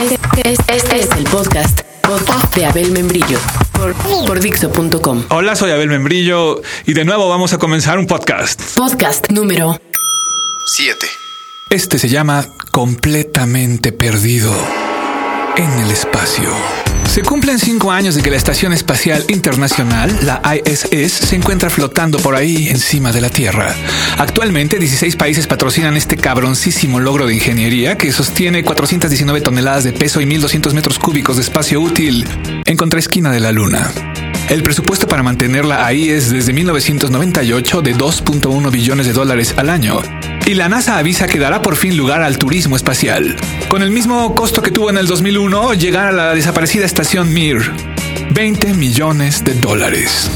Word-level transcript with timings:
Este, 0.00 0.52
este 0.52 1.00
es 1.00 1.10
el 1.16 1.24
podcast, 1.24 1.80
podcast 2.02 2.54
de 2.54 2.66
Abel 2.66 2.92
Membrillo 2.92 3.38
por, 3.72 3.94
por 4.26 4.38
Dixo.com. 4.38 5.24
Hola, 5.30 5.56
soy 5.56 5.72
Abel 5.72 5.88
Membrillo 5.88 6.62
y 6.86 6.94
de 6.94 7.04
nuevo 7.04 7.28
vamos 7.28 7.52
a 7.52 7.58
comenzar 7.58 7.98
un 7.98 8.06
podcast. 8.06 8.62
Podcast 8.76 9.28
número 9.30 9.80
7. 10.66 11.06
Este 11.70 11.98
se 11.98 12.08
llama 12.08 12.46
Completamente 12.70 13.90
Perdido 13.90 14.54
en 15.56 15.70
el 15.80 15.90
Espacio. 15.90 16.48
Se 17.08 17.22
cumplen 17.22 17.58
cinco 17.58 17.90
años 17.90 18.14
de 18.14 18.22
que 18.22 18.30
la 18.30 18.36
Estación 18.36 18.72
Espacial 18.72 19.24
Internacional, 19.28 20.14
la 20.22 20.42
ISS, 20.54 21.12
se 21.12 21.36
encuentra 21.36 21.70
flotando 21.70 22.18
por 22.18 22.36
ahí 22.36 22.68
encima 22.68 23.12
de 23.12 23.20
la 23.22 23.30
Tierra. 23.30 23.74
Actualmente, 24.18 24.78
16 24.78 25.16
países 25.16 25.46
patrocinan 25.46 25.96
este 25.96 26.16
cabroncísimo 26.16 27.00
logro 27.00 27.26
de 27.26 27.34
ingeniería 27.34 27.96
que 27.96 28.12
sostiene 28.12 28.62
419 28.62 29.40
toneladas 29.40 29.84
de 29.84 29.92
peso 29.92 30.20
y 30.20 30.26
1.200 30.26 30.72
metros 30.74 30.98
cúbicos 30.98 31.36
de 31.36 31.42
espacio 31.42 31.80
útil 31.80 32.26
en 32.64 32.76
contraesquina 32.76 33.32
de 33.32 33.40
la 33.40 33.52
Luna. 33.52 33.90
El 34.50 34.62
presupuesto 34.62 35.06
para 35.06 35.22
mantenerla 35.22 35.86
ahí 35.86 36.10
es 36.10 36.30
desde 36.30 36.52
1998 36.52 37.82
de 37.82 37.96
2.1 37.96 38.70
billones 38.70 39.06
de 39.06 39.12
dólares 39.12 39.54
al 39.56 39.70
año. 39.70 40.00
Y 40.48 40.54
la 40.54 40.70
NASA 40.70 40.96
avisa 40.96 41.26
que 41.26 41.38
dará 41.38 41.60
por 41.60 41.76
fin 41.76 41.94
lugar 41.94 42.22
al 42.22 42.38
turismo 42.38 42.74
espacial, 42.74 43.36
con 43.68 43.82
el 43.82 43.90
mismo 43.90 44.34
costo 44.34 44.62
que 44.62 44.70
tuvo 44.70 44.88
en 44.88 44.96
el 44.96 45.06
2001 45.06 45.74
llegar 45.74 46.06
a 46.06 46.12
la 46.12 46.34
desaparecida 46.34 46.86
estación 46.86 47.34
Mir. 47.34 47.70
20 48.32 48.72
millones 48.72 49.44
de 49.44 49.52
dólares. 49.52 50.30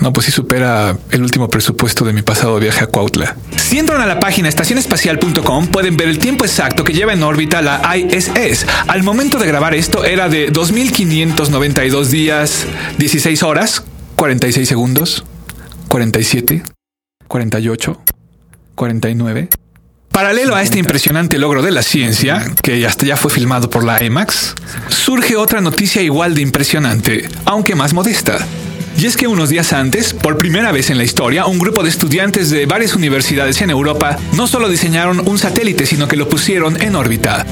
No, 0.00 0.12
pues 0.12 0.26
sí 0.26 0.30
supera 0.30 0.96
el 1.10 1.22
último 1.22 1.48
presupuesto 1.48 2.04
de 2.04 2.12
mi 2.12 2.22
pasado 2.22 2.60
viaje 2.60 2.84
a 2.84 2.86
Cuautla. 2.86 3.34
Si 3.56 3.80
entran 3.80 4.00
a 4.00 4.06
la 4.06 4.20
página 4.20 4.48
estacionespacial.com 4.48 5.66
pueden 5.66 5.96
ver 5.96 6.06
el 6.06 6.20
tiempo 6.20 6.44
exacto 6.44 6.84
que 6.84 6.92
lleva 6.92 7.12
en 7.12 7.24
órbita 7.24 7.60
la 7.60 7.82
ISS. 7.96 8.64
Al 8.86 9.02
momento 9.02 9.38
de 9.38 9.48
grabar 9.48 9.74
esto 9.74 10.04
era 10.04 10.28
de 10.28 10.52
2.592 10.52 12.04
días, 12.04 12.64
16 12.98 13.42
horas, 13.42 13.82
46 14.14 14.68
segundos, 14.68 15.24
47, 15.88 16.62
48, 17.26 18.00
49. 18.78 19.48
Paralelo 20.12 20.56
a 20.56 20.62
este 20.62 20.78
impresionante 20.78 21.38
logro 21.38 21.62
de 21.62 21.70
la 21.70 21.82
ciencia, 21.82 22.44
que 22.62 22.86
hasta 22.86 23.04
ya 23.04 23.16
fue 23.16 23.30
filmado 23.30 23.68
por 23.68 23.84
la 23.84 24.02
IMAX, 24.02 24.54
surge 24.88 25.36
otra 25.36 25.60
noticia 25.60 26.00
igual 26.00 26.34
de 26.34 26.42
impresionante, 26.42 27.28
aunque 27.44 27.74
más 27.74 27.92
modesta. 27.92 28.38
Y 28.96 29.06
es 29.06 29.16
que 29.16 29.28
unos 29.28 29.48
días 29.48 29.72
antes, 29.72 30.12
por 30.12 30.38
primera 30.38 30.72
vez 30.72 30.90
en 30.90 30.98
la 30.98 31.04
historia, 31.04 31.46
un 31.46 31.60
grupo 31.60 31.84
de 31.84 31.88
estudiantes 31.88 32.50
de 32.50 32.66
varias 32.66 32.96
universidades 32.96 33.60
en 33.62 33.70
Europa 33.70 34.18
no 34.32 34.48
solo 34.48 34.68
diseñaron 34.68 35.22
un 35.28 35.38
satélite, 35.38 35.86
sino 35.86 36.08
que 36.08 36.16
lo 36.16 36.28
pusieron 36.28 36.82
en 36.82 36.96
órbita. 36.96 37.46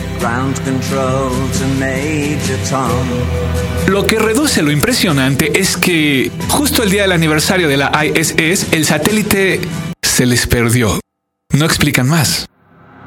Lo 3.86 4.06
que 4.06 4.18
reduce 4.18 4.62
lo 4.62 4.72
impresionante 4.72 5.60
es 5.60 5.76
que 5.76 6.32
justo 6.48 6.82
el 6.82 6.90
día 6.90 7.02
del 7.02 7.12
aniversario 7.12 7.68
de 7.68 7.76
la 7.76 7.92
ISS, 8.04 8.72
el 8.72 8.84
satélite 8.84 9.60
se 10.02 10.26
les 10.26 10.48
perdió. 10.48 10.98
No 11.56 11.64
explican 11.64 12.06
más. 12.06 12.44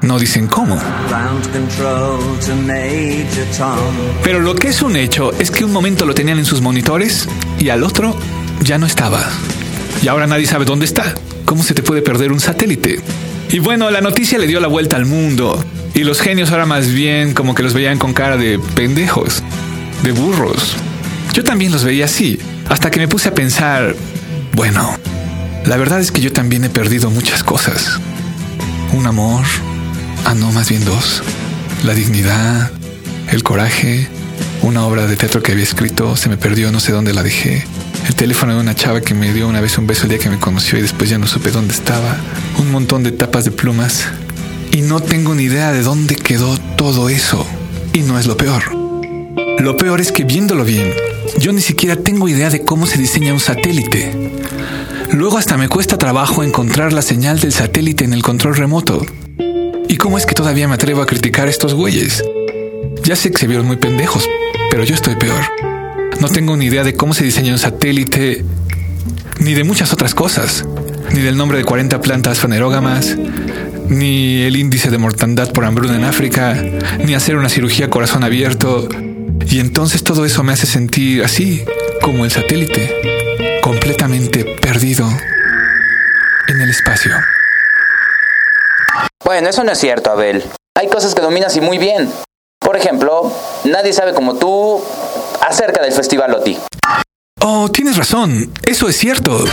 No 0.02 0.18
dicen 0.18 0.48
cómo. 0.48 0.76
Pero 4.24 4.40
lo 4.40 4.56
que 4.56 4.70
es 4.70 4.82
un 4.82 4.96
hecho 4.96 5.32
es 5.38 5.52
que 5.52 5.64
un 5.64 5.72
momento 5.72 6.08
lo 6.08 6.16
tenían 6.16 6.40
en 6.40 6.46
sus 6.46 6.60
monitores 6.60 7.30
y 7.60 7.70
al 7.70 7.84
otro 7.84 8.16
ya 8.64 8.80
no 8.80 8.88
estaba. 8.88 9.24
Y 10.02 10.08
ahora 10.08 10.26
nadie 10.26 10.48
sabe 10.48 10.66
dónde 10.66 10.86
está. 10.86 11.14
¿Cómo 11.46 11.62
se 11.62 11.76
te 11.76 11.84
puede 11.84 12.02
perder 12.02 12.32
un 12.32 12.40
satélite? 12.40 13.00
Y 13.52 13.60
bueno, 13.60 13.92
la 13.92 14.02
noticia 14.02 14.40
le 14.40 14.48
dio 14.48 14.60
la 14.60 14.68
vuelta 14.68 14.96
al 14.96 15.06
mundo. 15.06 15.64
Y 15.94 16.00
los 16.00 16.20
genios 16.20 16.50
ahora 16.50 16.66
más 16.66 16.92
bien 16.92 17.36
como 17.36 17.54
que 17.54 17.62
los 17.62 17.76
veían 17.76 18.00
con 18.00 18.14
cara 18.14 18.36
de 18.36 18.58
pendejos, 18.74 19.44
de 20.02 20.12
burros. 20.12 20.76
Yo 21.34 21.44
también 21.44 21.72
los 21.72 21.84
veía 21.84 22.06
así, 22.06 22.40
hasta 22.68 22.90
que 22.90 23.00
me 23.00 23.08
puse 23.08 23.30
a 23.30 23.36
pensar, 23.36 23.96
bueno, 24.54 24.98
la 25.68 25.78
verdad 25.78 26.00
es 26.00 26.12
que 26.12 26.22
yo 26.22 26.34
también 26.34 26.64
he 26.64 26.70
perdido 26.72 27.12
muchas 27.12 27.44
cosas. 27.44 28.00
Un 28.94 29.06
amor, 29.06 29.46
Ah, 30.26 30.36
no, 30.36 30.52
más 30.52 30.70
bien 30.70 30.86
dos. 30.86 31.24
La 31.84 31.94
dignidad, 31.94 32.72
el 33.32 33.42
coraje, 33.42 34.08
una 34.62 34.86
obra 34.86 35.08
de 35.08 35.16
teatro 35.16 35.42
que 35.42 35.54
había 35.54 35.64
escrito, 35.64 36.16
se 36.16 36.30
me 36.30 36.38
perdió, 36.38 36.72
no 36.72 36.80
sé 36.80 36.92
dónde 36.92 37.14
la 37.14 37.24
dejé. 37.24 37.66
El 38.08 38.16
teléfono 38.16 38.54
de 38.54 38.60
una 38.60 38.76
chava 38.76 39.02
que 39.02 39.14
me 39.14 39.34
dio 39.34 39.48
una 39.48 39.62
vez 39.62 39.78
un 39.78 39.88
beso 39.88 40.04
el 40.04 40.10
día 40.10 40.20
que 40.20 40.30
me 40.30 40.40
conoció 40.40 40.78
y 40.78 40.82
después 40.82 41.10
ya 41.10 41.18
no 41.18 41.26
supe 41.26 41.52
dónde 41.52 41.74
estaba. 41.74 42.18
Un 42.58 42.72
montón 42.72 43.04
de 43.04 43.12
tapas 43.12 43.46
de 43.46 43.52
plumas. 43.52 44.08
Y 44.72 44.82
no 44.82 45.00
tengo 45.00 45.34
ni 45.34 45.44
idea 45.44 45.72
de 45.72 45.82
dónde 45.82 46.16
quedó 46.16 46.58
todo 46.78 47.10
eso. 47.10 47.46
Y 47.94 48.00
no 48.00 48.20
es 48.20 48.28
lo 48.28 48.38
peor. 48.38 48.64
Lo 49.60 49.78
peor 49.78 50.00
es 50.00 50.12
que 50.12 50.26
viéndolo 50.26 50.64
bien, 50.64 50.94
yo 51.38 51.52
ni 51.52 51.62
siquiera 51.62 51.96
tengo 51.96 52.28
idea 52.28 52.50
de 52.50 52.64
cómo 52.64 52.88
se 52.88 52.98
diseña 52.98 53.34
un 53.34 53.40
satélite. 53.40 54.12
Luego 55.12 55.38
hasta 55.38 55.58
me 55.58 55.70
cuesta 55.70 55.98
trabajo 55.98 56.44
encontrar 56.44 56.94
la 56.94 57.02
señal 57.02 57.40
del 57.40 57.54
satélite 57.54 58.04
en 58.04 58.14
el 58.14 58.24
control 58.24 58.56
remoto. 58.56 59.06
¿Y 59.88 59.98
cómo 59.98 60.18
es 60.18 60.26
que 60.26 60.36
todavía 60.36 60.68
me 60.68 60.76
atrevo 60.76 61.02
a 61.02 61.06
criticar 61.06 61.48
a 61.48 61.52
estos 61.52 61.74
güeyes? 61.74 62.24
Ya 63.04 63.16
sé 63.16 63.32
que 63.32 63.38
se 63.38 63.48
vieron 63.48 63.66
muy 63.66 63.78
pendejos, 63.78 64.28
pero 64.70 64.84
yo 64.84 64.96
estoy 64.96 65.16
peor. 65.16 65.42
No 66.20 66.28
tengo 66.28 66.56
ni 66.58 66.66
idea 66.66 66.84
de 66.84 66.96
cómo 66.96 67.14
se 67.14 67.24
diseña 67.24 67.54
un 67.54 67.60
satélite, 67.60 68.44
ni 69.40 69.54
de 69.54 69.64
muchas 69.64 69.94
otras 69.94 70.14
cosas, 70.14 70.66
ni 71.12 71.22
del 71.22 71.38
nombre 71.38 71.58
de 71.58 71.64
40 71.64 72.02
plantas 72.02 72.40
fanerógamas, 72.40 73.18
ni 73.88 74.42
el 74.42 74.56
índice 74.58 74.92
de 74.92 74.98
mortandad 74.98 75.52
por 75.52 75.66
hambruna 75.66 75.96
en 75.96 76.04
África, 76.04 76.62
ni 77.04 77.16
hacer 77.16 77.36
una 77.36 77.50
cirugía 77.50 77.90
corazón 77.90 78.24
abierto. 78.24 78.88
Y 79.46 79.60
entonces 79.60 80.04
todo 80.04 80.26
eso 80.26 80.44
me 80.44 80.54
hace 80.54 80.68
sentir 80.68 81.24
así, 81.24 81.66
como 82.02 82.26
el 82.26 82.32
satélite, 82.32 83.60
completamente 83.62 84.46
perdido 84.62 85.08
en 86.48 86.62
el 86.62 86.70
espacio. 86.70 87.12
Bueno, 89.24 89.50
eso 89.50 89.64
no 89.64 89.72
es 89.72 89.80
cierto, 89.80 90.12
Abel. 90.12 90.44
Hay 90.76 90.88
cosas 90.88 91.14
que 91.14 91.22
dominas 91.22 91.56
y 91.56 91.62
muy 91.62 91.78
bien. 91.78 92.12
Por 92.60 92.76
ejemplo, 92.76 93.32
nadie 93.64 93.94
sabe 93.94 94.14
como 94.14 94.36
tú 94.36 94.84
acerca 95.48 95.82
del 95.82 95.94
Festival 95.94 96.34
OTI. 96.34 96.58
Oh, 97.42 97.70
tienes 97.70 97.98
razón. 97.98 98.52
Eso 98.64 98.90
es 98.90 98.98
cierto. 98.98 99.46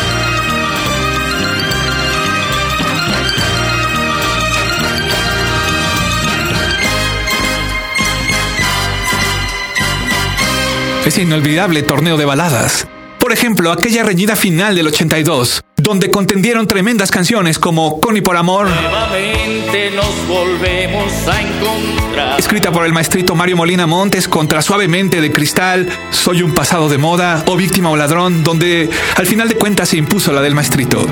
Ese 11.06 11.22
inolvidable 11.22 11.84
torneo 11.84 12.16
de 12.16 12.24
baladas. 12.24 12.88
Por 13.20 13.32
ejemplo, 13.32 13.70
aquella 13.70 14.02
reñida 14.02 14.34
final 14.34 14.74
del 14.74 14.88
82, 14.88 15.62
donde 15.76 16.10
contendieron 16.10 16.66
tremendas 16.66 17.12
canciones 17.12 17.60
como 17.60 18.00
Connie 18.00 18.22
por 18.22 18.36
Amor, 18.36 18.68
Nuevamente 18.68 19.92
nos 19.94 20.26
volvemos 20.26 21.12
a 21.28 21.40
encontrar. 21.40 22.40
escrita 22.40 22.72
por 22.72 22.84
el 22.84 22.92
maestrito 22.92 23.36
Mario 23.36 23.56
Molina 23.56 23.86
Montes 23.86 24.26
contra 24.26 24.62
Suavemente 24.62 25.20
de 25.20 25.30
Cristal, 25.30 25.88
Soy 26.10 26.42
un 26.42 26.52
pasado 26.52 26.88
de 26.88 26.98
moda 26.98 27.44
o 27.46 27.54
Víctima 27.54 27.90
o 27.90 27.96
Ladrón, 27.96 28.42
donde 28.42 28.90
al 29.14 29.26
final 29.26 29.48
de 29.48 29.54
cuentas 29.54 29.90
se 29.90 29.98
impuso 29.98 30.32
la 30.32 30.42
del 30.42 30.56
maestrito. 30.56 31.06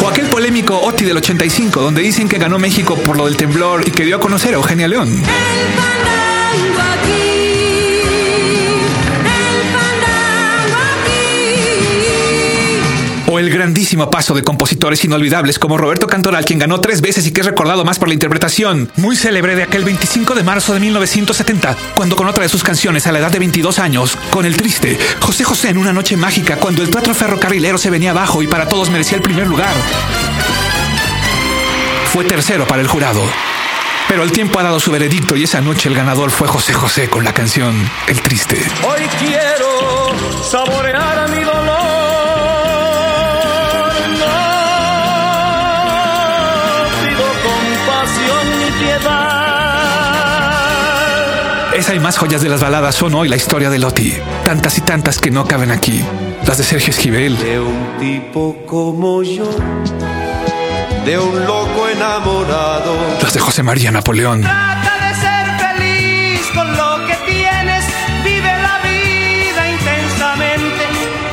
O 0.00 0.08
aquel 0.08 0.26
polémico 0.26 0.78
OTI 0.78 1.04
del 1.04 1.16
85, 1.16 1.80
donde 1.80 2.02
dicen 2.02 2.28
que 2.28 2.38
ganó 2.38 2.60
México 2.60 2.94
por 2.94 3.16
lo 3.16 3.24
del 3.24 3.36
temblor 3.36 3.82
y 3.84 3.90
que 3.90 4.04
dio 4.04 4.14
a 4.14 4.20
conocer 4.20 4.54
a 4.54 4.58
Eugenia 4.58 4.86
León. 4.86 5.08
El 6.54 7.23
grandísimo 13.64 14.10
paso 14.10 14.34
de 14.34 14.42
compositores 14.42 15.02
inolvidables 15.06 15.58
como 15.58 15.78
Roberto 15.78 16.06
Cantoral, 16.06 16.44
quien 16.44 16.58
ganó 16.58 16.82
tres 16.82 17.00
veces 17.00 17.26
y 17.26 17.32
que 17.32 17.40
es 17.40 17.46
recordado 17.46 17.82
más 17.82 17.98
por 17.98 18.08
la 18.08 18.14
interpretación 18.14 18.90
muy 18.96 19.16
célebre 19.16 19.56
de 19.56 19.62
aquel 19.62 19.84
25 19.84 20.34
de 20.34 20.42
marzo 20.42 20.74
de 20.74 20.80
1970, 20.80 21.74
cuando 21.94 22.14
con 22.14 22.26
otra 22.26 22.42
de 22.42 22.50
sus 22.50 22.62
canciones 22.62 23.06
a 23.06 23.12
la 23.12 23.20
edad 23.20 23.30
de 23.30 23.38
22 23.38 23.78
años, 23.78 24.18
con 24.28 24.44
el 24.44 24.54
triste 24.54 24.98
José 25.18 25.44
José 25.44 25.70
en 25.70 25.78
una 25.78 25.94
noche 25.94 26.14
mágica, 26.14 26.56
cuando 26.56 26.82
el 26.82 26.90
teatro 26.90 27.14
ferrocarrilero 27.14 27.78
se 27.78 27.88
venía 27.88 28.10
abajo 28.10 28.42
y 28.42 28.46
para 28.46 28.68
todos 28.68 28.90
merecía 28.90 29.16
el 29.16 29.22
primer 29.22 29.46
lugar. 29.46 29.72
Fue 32.12 32.26
tercero 32.26 32.66
para 32.66 32.82
el 32.82 32.88
jurado. 32.88 33.22
Pero 34.08 34.24
el 34.24 34.32
tiempo 34.32 34.58
ha 34.58 34.62
dado 34.62 34.78
su 34.78 34.90
veredicto 34.90 35.36
y 35.36 35.44
esa 35.44 35.62
noche 35.62 35.88
el 35.88 35.94
ganador 35.94 36.30
fue 36.30 36.48
José 36.48 36.74
José 36.74 37.08
con 37.08 37.24
la 37.24 37.32
canción 37.32 37.74
El 38.08 38.20
Triste. 38.20 38.62
Hoy 38.86 39.08
quiero 39.18 40.42
saborear 40.42 41.30
mi 41.30 41.42
dolor. 41.42 41.73
esa 51.84 51.94
y 51.94 52.00
más 52.00 52.16
joyas 52.16 52.40
de 52.40 52.48
las 52.48 52.62
baladas 52.62 52.94
son 52.94 53.14
hoy 53.14 53.28
la 53.28 53.36
historia 53.36 53.68
de 53.68 53.78
Lotti. 53.78 54.14
Tantas 54.42 54.78
y 54.78 54.80
tantas 54.80 55.18
que 55.18 55.30
no 55.30 55.46
caben 55.46 55.70
aquí. 55.70 56.02
Las 56.46 56.56
de 56.56 56.64
Sergio 56.64 56.88
Esquivel. 56.92 57.36
De 57.36 57.60
un 57.60 57.98
tipo 57.98 58.56
como 58.64 59.22
yo. 59.22 59.54
De 61.04 61.18
un 61.18 61.44
loco 61.44 61.86
enamorado. 61.94 62.96
Las 63.20 63.34
de 63.34 63.40
José 63.40 63.62
María 63.62 63.90
Napoleón. 63.90 64.40
Trata 64.40 65.08
de 65.08 65.14
ser 65.14 65.76
feliz 65.76 66.40
con 66.54 66.74
lo 66.74 67.06
que 67.06 67.16
tienes. 67.30 67.84
Vive 68.24 68.62
la 68.62 68.80
vida 68.80 69.70
intensamente. 69.70 70.84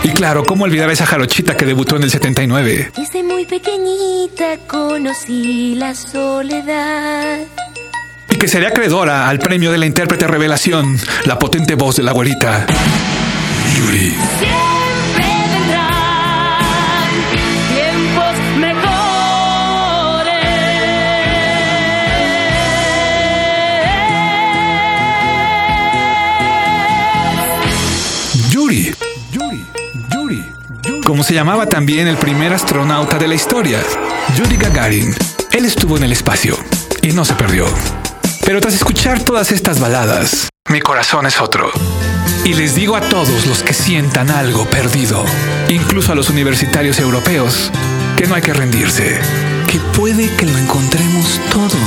Y 0.03 0.09
claro, 0.09 0.43
¿cómo 0.43 0.65
olvidar 0.65 0.89
esa 0.89 1.05
jarochita 1.05 1.55
que 1.55 1.65
debutó 1.65 1.95
en 1.95 2.03
el 2.03 2.11
79? 2.11 2.91
Desde 2.97 3.23
muy 3.23 3.45
pequeñita 3.45 4.57
conocí 4.67 5.75
la 5.75 5.95
soledad. 5.95 7.37
Y 8.31 8.37
que 8.37 8.47
sería 8.47 8.69
acreedora 8.69 9.27
al 9.27 9.39
premio 9.39 9.71
de 9.71 9.77
la 9.77 9.85
intérprete 9.85 10.25
revelación, 10.25 10.97
la 11.25 11.37
potente 11.37 11.75
voz 11.75 11.97
de 11.97 12.03
la 12.03 12.13
güerita. 12.13 12.65
Yuri. 13.77 14.15
Siempre 14.39 15.25
vendrán 15.57 15.91
tiempos 17.69 18.35
mejores. 18.57 18.91
Yuri. 28.49 28.95
Yuri. 29.31 29.65
Yuri. 30.13 30.45
Como 31.05 31.23
se 31.23 31.33
llamaba 31.33 31.65
también 31.67 32.07
el 32.07 32.15
primer 32.17 32.53
astronauta 32.53 33.17
de 33.17 33.27
la 33.27 33.35
historia, 33.35 33.79
Yuri 34.37 34.55
Gagarin. 34.55 35.13
Él 35.51 35.65
estuvo 35.65 35.97
en 35.97 36.03
el 36.03 36.13
espacio 36.13 36.57
y 37.01 37.11
no 37.11 37.25
se 37.25 37.33
perdió. 37.33 37.65
Pero 38.51 38.59
tras 38.59 38.73
escuchar 38.73 39.23
todas 39.23 39.53
estas 39.53 39.79
baladas, 39.79 40.49
mi 40.67 40.81
corazón 40.81 41.25
es 41.25 41.39
otro. 41.39 41.71
Y 42.43 42.53
les 42.53 42.75
digo 42.75 42.97
a 42.97 42.99
todos 42.99 43.45
los 43.45 43.63
que 43.63 43.71
sientan 43.71 44.29
algo 44.29 44.65
perdido, 44.65 45.23
incluso 45.69 46.11
a 46.11 46.15
los 46.15 46.29
universitarios 46.29 46.99
europeos, 46.99 47.71
que 48.17 48.27
no 48.27 48.35
hay 48.35 48.41
que 48.41 48.51
rendirse, 48.51 49.17
que 49.69 49.79
puede 49.97 50.29
que 50.35 50.47
lo 50.47 50.57
encontremos 50.57 51.39
todo. 51.49 51.77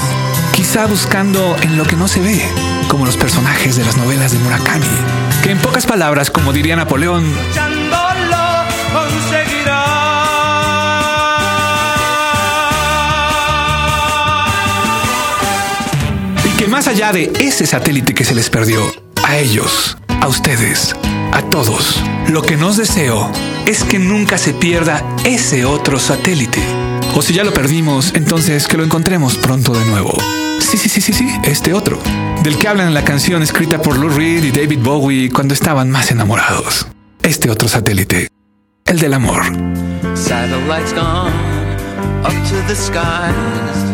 Quizá 0.54 0.86
buscando 0.86 1.54
en 1.60 1.76
lo 1.76 1.84
que 1.84 1.96
no 1.96 2.08
se 2.08 2.20
ve, 2.20 2.42
como 2.88 3.04
los 3.04 3.18
personajes 3.18 3.76
de 3.76 3.84
las 3.84 3.98
novelas 3.98 4.32
de 4.32 4.38
Murakami, 4.38 4.86
que 5.42 5.50
en 5.50 5.58
pocas 5.58 5.84
palabras, 5.84 6.30
como 6.30 6.54
diría 6.54 6.76
Napoleón, 6.76 7.30
de 17.12 17.32
ese 17.40 17.66
satélite 17.66 18.14
que 18.14 18.24
se 18.24 18.34
les 18.34 18.48
perdió, 18.48 18.80
a 19.22 19.36
ellos, 19.36 19.98
a 20.20 20.26
ustedes, 20.26 20.94
a 21.32 21.42
todos, 21.42 22.02
lo 22.28 22.42
que 22.42 22.56
nos 22.56 22.76
deseo 22.76 23.30
es 23.66 23.84
que 23.84 23.98
nunca 23.98 24.38
se 24.38 24.54
pierda 24.54 25.04
ese 25.24 25.64
otro 25.64 25.98
satélite. 25.98 26.62
O 27.14 27.22
si 27.22 27.34
ya 27.34 27.44
lo 27.44 27.52
perdimos, 27.52 28.12
entonces 28.14 28.66
que 28.66 28.76
lo 28.76 28.84
encontremos 28.84 29.36
pronto 29.36 29.72
de 29.72 29.84
nuevo. 29.84 30.12
Sí, 30.60 30.78
sí, 30.78 30.88
sí, 30.88 31.00
sí, 31.00 31.12
sí, 31.12 31.28
este 31.44 31.72
otro, 31.72 31.98
del 32.42 32.56
que 32.58 32.68
hablan 32.68 32.88
en 32.88 32.94
la 32.94 33.04
canción 33.04 33.42
escrita 33.42 33.80
por 33.82 33.98
Lou 33.98 34.08
Reed 34.08 34.44
y 34.44 34.50
David 34.50 34.80
Bowie 34.82 35.30
cuando 35.30 35.54
estaban 35.54 35.90
más 35.90 36.10
enamorados. 36.10 36.86
Este 37.22 37.50
otro 37.50 37.68
satélite, 37.68 38.28
el 38.86 38.98
del 38.98 39.14
amor. 39.14 39.44
Satellites 40.14 40.94
gone 40.94 41.32
up 42.24 42.32
to 42.48 42.56
the. 42.66 43.93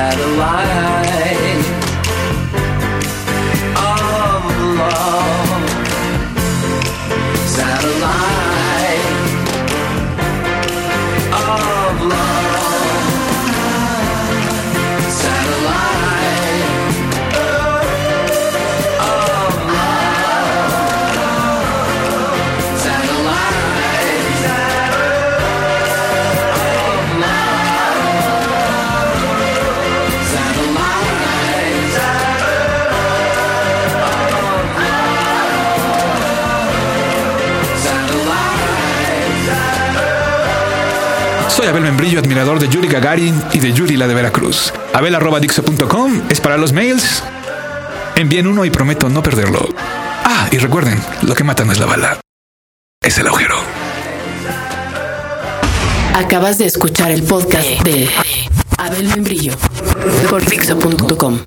Satellite 0.00 1.79
Abel 41.70 41.84
Membrillo, 41.84 42.18
admirador 42.18 42.58
de 42.58 42.68
Yuri 42.68 42.88
Gagarin 42.88 43.40
y 43.52 43.60
de 43.60 43.72
Yuri 43.72 43.96
la 43.96 44.08
de 44.08 44.14
Veracruz. 44.14 44.72
Abel.dixo.com 44.92 46.22
es 46.28 46.40
para 46.40 46.56
los 46.56 46.72
mails. 46.72 47.22
Envíen 48.16 48.48
uno 48.48 48.64
y 48.64 48.70
prometo 48.70 49.08
no 49.08 49.22
perderlo. 49.22 49.68
Ah, 50.24 50.48
y 50.50 50.58
recuerden, 50.58 51.00
lo 51.22 51.34
que 51.34 51.44
mata 51.44 51.64
no 51.64 51.70
es 51.72 51.78
la 51.78 51.86
bala, 51.86 52.20
es 53.00 53.18
el 53.18 53.28
agujero. 53.28 53.54
Acabas 56.14 56.58
de 56.58 56.66
escuchar 56.66 57.12
el 57.12 57.22
podcast 57.22 57.68
de 57.84 58.10
Abel 58.76 59.08
Membrillo 59.08 59.52
por 60.28 60.44
Dixo.com. 60.44 61.38